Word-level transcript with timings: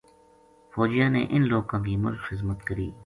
فوجیاں 0.73 1.09
نے 1.15 1.21
اِنھ 1.33 1.47
لوکاں 1.51 1.79
کی 1.85 1.95
مُچ 2.01 2.15
خِذمت 2.25 2.59
کری 2.67 2.89